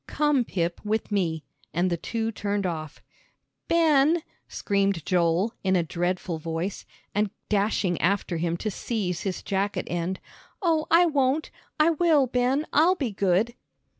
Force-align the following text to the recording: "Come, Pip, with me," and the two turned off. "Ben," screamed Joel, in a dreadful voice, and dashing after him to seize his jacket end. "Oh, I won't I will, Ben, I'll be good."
"Come, 0.07 0.43
Pip, 0.45 0.81
with 0.83 1.11
me," 1.11 1.43
and 1.75 1.91
the 1.91 1.95
two 1.95 2.31
turned 2.31 2.65
off. 2.65 3.03
"Ben," 3.67 4.23
screamed 4.47 5.05
Joel, 5.05 5.53
in 5.63 5.75
a 5.75 5.83
dreadful 5.83 6.39
voice, 6.39 6.87
and 7.13 7.29
dashing 7.49 8.01
after 8.01 8.37
him 8.37 8.57
to 8.57 8.71
seize 8.71 9.21
his 9.21 9.43
jacket 9.43 9.85
end. 9.87 10.19
"Oh, 10.59 10.87
I 10.89 11.05
won't 11.05 11.51
I 11.79 11.91
will, 11.91 12.25
Ben, 12.25 12.65
I'll 12.73 12.95
be 12.95 13.11
good." 13.11 13.53